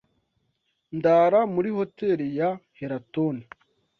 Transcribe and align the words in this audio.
Ndara 0.97 1.39
muri 1.53 1.69
Hotel 1.77 2.19
ya 2.39 2.49
heraton. 2.77 3.35